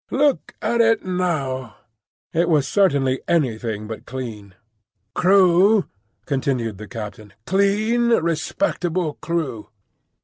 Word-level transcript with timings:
Look 0.09 0.55
at 0.63 0.81
it 0.81 1.05
now!" 1.05 1.75
It 2.33 2.49
was 2.49 2.67
certainly 2.67 3.21
anything 3.27 3.87
but 3.87 4.07
clean. 4.07 4.55
"Crew," 5.13 5.85
continued 6.25 6.79
the 6.79 6.87
captain, 6.87 7.33
"clean, 7.45 8.09
respectable 8.09 9.13
crew." 9.21 9.69